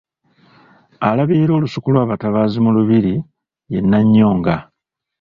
Alabirira 1.09 1.53
olusuku 1.55 1.87
lw’abatabaazi 1.93 2.57
mu 2.65 2.71
Lubiri 2.77 3.15
ye 3.71 3.79
Nnannyonga. 3.83 4.55